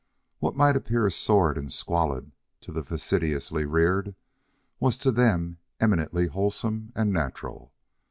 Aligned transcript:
What 0.39 0.55
might 0.55 0.75
appear 0.75 1.07
sordid 1.11 1.61
and 1.61 1.71
squalid 1.71 2.31
to 2.61 2.71
the 2.71 2.83
fastidiously 2.83 3.65
reared, 3.65 4.15
was 4.79 4.97
to 4.97 5.11
them 5.11 5.59
eminently 5.79 6.25
wholesome 6.25 6.91
and 6.95 7.13
natural. 7.13 7.71